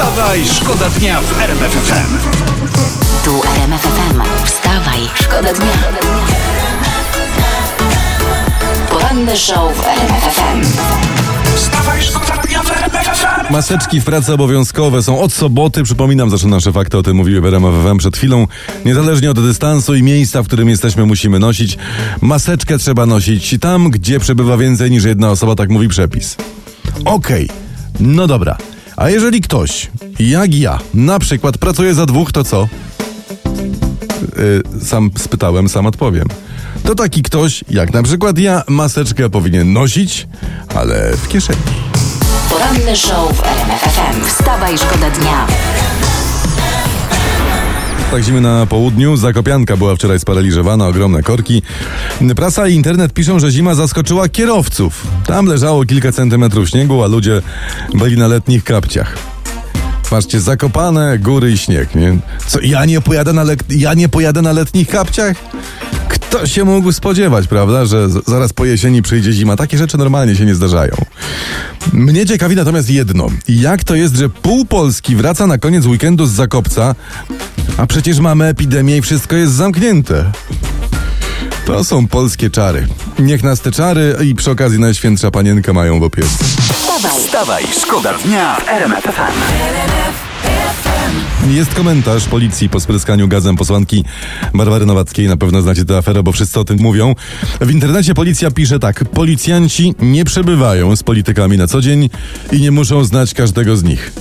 [0.00, 2.18] Wstawaj, szkoda dnia w RMF FM.
[3.24, 4.20] Tu RMF FM.
[4.44, 5.72] Wstawaj, szkoda dnia.
[8.90, 10.62] Poranny show w RMF FM.
[11.56, 13.52] Wstawaj, szkoda dnia w RMF FM.
[13.52, 15.82] Maseczki w pracy obowiązkowe są od soboty.
[15.82, 18.46] Przypominam, zresztą nasze fakty o tym mówiły w RMF FM przed chwilą.
[18.84, 21.78] Niezależnie od dystansu i miejsca, w którym jesteśmy, musimy nosić.
[22.20, 26.36] Maseczkę trzeba nosić tam, gdzie przebywa więcej niż jedna osoba, tak mówi przepis.
[27.04, 27.48] Okej,
[28.00, 28.56] no dobra.
[29.00, 32.68] A jeżeli ktoś, jak ja, na przykład pracuje za dwóch, to co?
[34.38, 36.28] Y, sam spytałem, sam odpowiem.
[36.84, 40.28] To taki ktoś, jak na przykład ja, maseczkę powinien nosić,
[40.74, 41.60] ale w kieszeni.
[42.50, 44.24] Poranny show w RMF FM.
[44.24, 45.46] Wstawaj, szkoda dnia.
[48.10, 49.16] Tak zimy na południu.
[49.16, 51.62] Zakopianka była wczoraj sparaliżowana, ogromne korki.
[52.36, 55.06] Prasa i internet piszą, że zima zaskoczyła kierowców.
[55.26, 57.42] Tam leżało kilka centymetrów śniegu, a ludzie
[57.94, 59.16] byli na letnich kapciach.
[60.10, 62.18] Patrzcie, zakopane góry i śnieg, nie?
[62.46, 65.36] Co, ja nie pojadę na, le- ja nie pojadę na letnich kapciach?
[66.30, 69.56] Kto się mógł spodziewać, prawda, że zaraz po jesieni przyjdzie zima?
[69.56, 70.92] Takie rzeczy normalnie się nie zdarzają.
[71.92, 73.26] Mnie ciekawi natomiast jedno.
[73.48, 76.94] Jak to jest, że pół Polski wraca na koniec weekendu z Zakopca,
[77.76, 80.32] a przecież mamy epidemię i wszystko jest zamknięte?
[81.66, 82.86] To są polskie czary.
[83.18, 86.44] Niech nas te czary i przy okazji Najświętsza Panienka mają w opiece.
[86.72, 90.29] Wstawaj, Wstawaj, szkoda dnia w RMF.
[91.48, 94.04] Jest komentarz policji po spryskaniu gazem posłanki
[94.54, 95.28] Barbary Nowackiej.
[95.28, 97.14] Na pewno znacie tę aferę, bo wszyscy o tym mówią.
[97.60, 99.04] W internecie policja pisze tak.
[99.04, 102.10] Policjanci nie przebywają z politykami na co dzień
[102.52, 104.12] i nie muszą znać każdego z nich.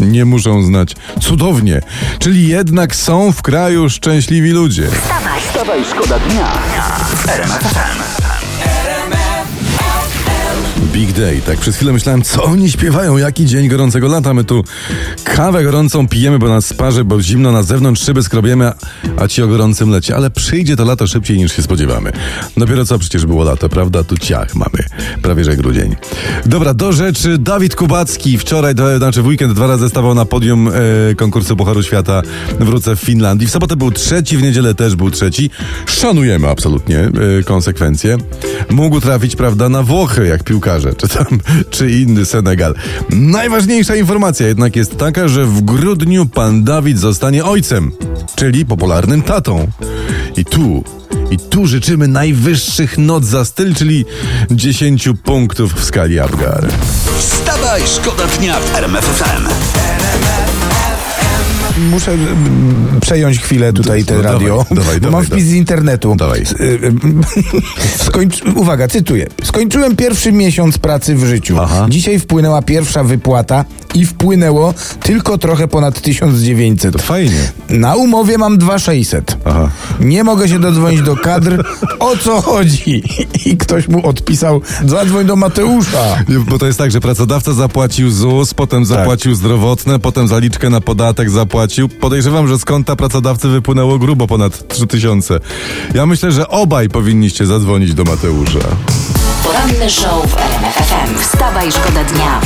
[0.00, 0.96] Nie muszą znać.
[1.20, 1.80] Cudownie.
[2.18, 4.88] Czyli jednak są w kraju szczęśliwi ludzie.
[4.90, 6.52] Wstawaj, szkoda dnia.
[10.92, 11.40] Big Day.
[11.46, 14.34] Tak przez chwilę myślałem, co oni śpiewają, jaki dzień gorącego lata.
[14.34, 14.64] My tu
[15.24, 18.72] kawę gorącą pijemy, bo nas sparzy, bo zimno na zewnątrz, szyby skrobiemy,
[19.16, 20.16] a ci o gorącym lecie.
[20.16, 22.12] Ale przyjdzie to lato szybciej niż się spodziewamy.
[22.56, 24.04] Dopiero co przecież było lato, prawda?
[24.04, 24.84] Tu ciach mamy.
[25.22, 25.96] Prawie że grudzień.
[26.46, 27.38] Dobra, do rzeczy.
[27.38, 31.82] Dawid Kubacki wczoraj, to znaczy w weekend dwa razy stawał na podium e, konkursu Pucharu
[31.82, 32.22] Świata
[32.60, 33.46] Wrócę w Finlandii.
[33.46, 35.50] W sobotę był trzeci, w niedzielę też był trzeci.
[35.86, 37.10] Szanujemy absolutnie e,
[37.44, 38.16] konsekwencje.
[38.70, 41.26] Mógł trafić, prawda, na Włochy, jak piłkarze, czy tam,
[41.70, 42.74] czy inny Senegal.
[43.10, 47.92] Najważniejsza informacja jednak jest taka, że w grudniu pan Dawid zostanie ojcem,
[48.34, 49.68] czyli popularnym tatą.
[50.36, 50.84] I tu,
[51.30, 54.04] i tu życzymy najwyższych not za styl, czyli
[54.50, 56.68] 10 punktów w skali Apgar.
[57.18, 59.87] Wstawaj, szkoda dnia w RMF FM.
[61.90, 64.64] Muszę mm, przejąć chwilę tutaj te No, dawaj, radio.
[64.70, 65.44] dawaj, bo dawaj, mam wpis dawaj.
[65.44, 66.14] z internetu.
[66.16, 66.42] Dawaj.
[66.42, 66.92] S- y, y,
[68.04, 68.42] Skończ...
[68.56, 69.26] Uwaga, cytuję.
[69.44, 71.56] Skończyłem pierwszy miesiąc pracy w życiu.
[71.60, 71.86] Aha.
[71.90, 76.92] Dzisiaj wpłynęła pierwsza wypłata i wpłynęło tylko trochę ponad 1900.
[76.92, 77.52] To fajnie.
[77.70, 79.36] Na umowie mam 2600.
[79.44, 79.70] Aha.
[80.00, 81.64] Nie mogę się dodzwonić do kadr.
[81.98, 83.02] O co chodzi?
[83.44, 86.16] I ktoś mu odpisał, zadzwoń do Mateusza.
[86.28, 90.80] Nie, Bo to jest tak, że pracodawca zapłacił ZUS, potem zapłacił zdrowotne, potem zaliczkę na
[90.80, 91.67] podatek zapłacił.
[92.00, 95.40] Podejrzewam, że z konta pracodawcy wypłynęło grubo ponad 3000.
[95.94, 98.58] Ja myślę, że obaj powinniście zadzwonić do Mateusza.
[99.44, 101.18] poranny show w RMF FM.
[101.18, 102.40] Wstawaj, szkoda dnia.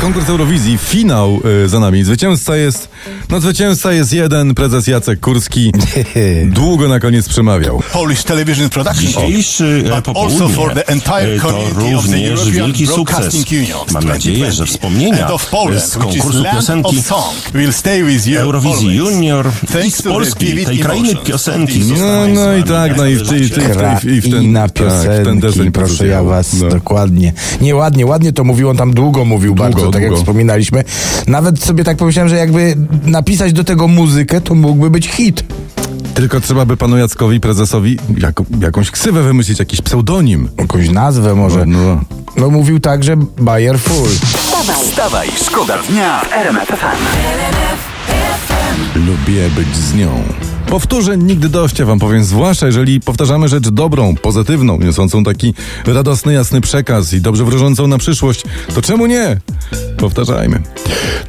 [0.00, 2.04] Konkurs Eurowizji, finał y, za nami.
[2.04, 2.88] Zwycięzca jest,
[3.30, 5.72] no zwycięzca jest jeden, prezes Jacek Kurski.
[6.46, 7.82] Długo na koniec przemawiał.
[7.92, 9.06] Polish Television Production.
[9.06, 12.52] Dzisiejszy e, But popołudnie also for the entire e, to community of the również European
[12.52, 13.18] wielki sukces.
[13.18, 14.64] Broadcasting Union Mam nadzieję, że 2020.
[14.64, 18.26] wspomnienia And of Poland, z which is konkursu land piosenki of song, will stay with
[18.26, 18.96] you Eurowizji always.
[18.96, 21.80] Junior i Thanks z to the Polski, vivid tej krainy emotions piosenki.
[21.98, 24.68] No, no i tak, no i w, i, i, i, i, i w ten, Kraina
[24.68, 26.68] tak, w ten piosenki, deseń proszę ja was, No.
[26.68, 27.32] dokładnie.
[27.60, 30.84] Nieładnie, ładnie to mówił, on tam długo mówił bardzo, tak jak wspominaliśmy.
[31.26, 32.76] Nawet sobie tak pomyślałem, że jakby
[33.06, 35.44] napisać do tego muzykę, to mógłby być hit.
[36.14, 40.48] Tylko trzeba by panu Jackowi, prezesowi, jako, jakąś ksywę wymyślić, jakiś pseudonim.
[40.58, 41.66] Jakąś nazwę może.
[41.66, 42.00] No,
[42.36, 44.08] No mówił tak, że Bayer Full.
[44.08, 46.96] Wstawaj, Wstawaj, szkoda dnia w RMF FM.
[49.06, 50.22] lubię być z nią.
[50.70, 55.54] Powtórzeń nigdy dość, wam powiem, zwłaszcza jeżeli powtarzamy rzecz dobrą, pozytywną, niosącą taki
[55.86, 58.44] radosny, jasny przekaz i dobrze wróżącą na przyszłość,
[58.74, 59.40] to czemu nie?
[59.96, 60.62] Powtarzajmy.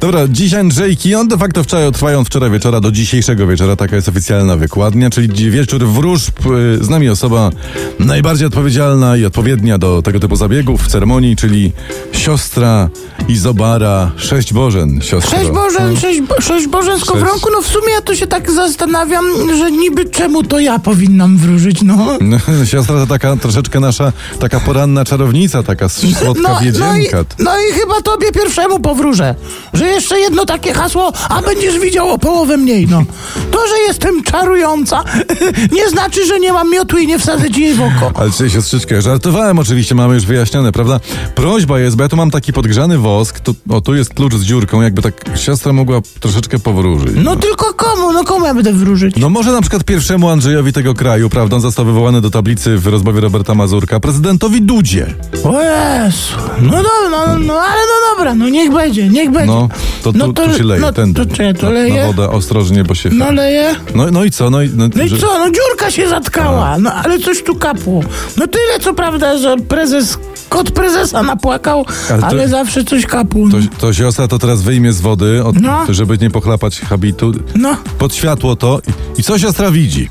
[0.00, 3.96] Dobra, dziś Andrzejki, on de facto wczoraj, trwają od wczoraj wieczora do dzisiejszego wieczora, taka
[3.96, 6.46] jest oficjalna wykładnia, czyli wieczór wróżb,
[6.80, 7.50] y, z nami osoba
[7.98, 11.72] najbardziej odpowiedzialna i odpowiednia do tego typu zabiegów, ceremonii, czyli
[12.12, 12.88] siostra
[13.28, 15.38] Izobara Sześć Bożen, siostra.
[15.38, 18.50] Sześć Bożen, sześć, bo- sześć Bożen z kowronku, no w sumie ja to się tak
[18.50, 19.24] zastanawiam,
[19.58, 22.18] że niby czemu to ja powinnam wróżyć, no.
[22.20, 27.08] No, siostra to taka troszeczkę nasza, taka poranna czarownica, taka słodka No, no, i,
[27.38, 29.34] no i chyba tobie pierwszemu powróżę,
[29.72, 33.02] że jeszcze jedno takie hasło, a będziesz widział o połowę mniej, no.
[33.50, 35.04] To, że jestem czarująca,
[35.78, 38.10] nie znaczy, że nie mam miotły i nie wsadzę ci jej w oko.
[38.14, 41.00] Ale czy siostrzyczkę, żartowałem oczywiście, mamy już wyjaśnione, prawda?
[41.34, 44.42] Prośba jest, bo ja tu mam taki podgrzany wosk, tu, o tu jest klucz z
[44.44, 47.12] dziurką, jakby tak siostra mogła troszeczkę powróżyć.
[47.14, 49.16] No tylko komu, no komu ja będę wróżyć?
[49.16, 52.86] No może na przykład pierwszemu Andrzejowi tego kraju, prawda, on został wywołany do tablicy w
[52.86, 55.14] rozmowie Roberta Mazurka, prezydentowi Dudzie.
[55.44, 56.34] O Jezu.
[56.60, 59.46] No dobra, no, no ale no dobra, no niech będzie, niech będzie.
[59.46, 59.61] No,
[60.02, 62.06] to tu, tu się leje, no, ten, to, czy, to na, na leje?
[62.06, 63.10] wodę ostrożnie, bo się...
[63.12, 63.74] No leje?
[63.94, 64.50] No, no i co?
[64.50, 67.54] No i, no, No i że- co, no dziurka się zatkała, no ale coś tu
[67.56, 68.00] kapło.
[68.36, 70.18] No tyle co prawda, że prezes,
[70.48, 73.48] kot prezesa napłakał, Ale ale, to- zawsze coś kapło.
[73.50, 75.86] To, to siostra to teraz wyjmie z wody, od, No.
[75.88, 77.32] żeby nie pochlapać habitu.
[77.54, 78.80] No, Pod światło to.
[79.16, 80.10] I, i co siostra widzi?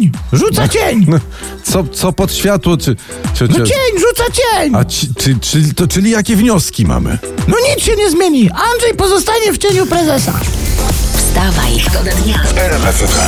[0.00, 1.06] Cień, rzuca cień.
[1.08, 1.18] No,
[1.64, 2.76] co, co pod światło?
[2.76, 2.96] Czy,
[3.34, 4.74] czy, No czy, cień, rzuca cień.
[4.76, 7.18] a ci, czy, czy, to, czyli jakie wnioski mamy?
[7.48, 8.50] No nic się nie zmieni.
[8.72, 10.32] Andrzej pozostanie w cieniu prezesa.
[11.16, 12.42] Wstawaj, szkoda dnia.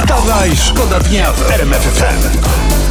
[0.02, 2.81] Wstawaj, szkoda dnia w RMF FM.